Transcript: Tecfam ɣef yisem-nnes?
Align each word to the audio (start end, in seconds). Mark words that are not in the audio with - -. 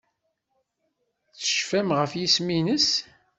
Tecfam 1.39 1.89
ɣef 1.99 2.11
yisem-nnes? 2.15 2.89